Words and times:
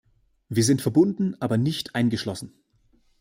Wir 0.49 0.63
sind 0.63 0.81
verbunden, 0.81 1.39
aber 1.39 1.59
nicht 1.59 1.93
eingeschlossen. 1.93 2.53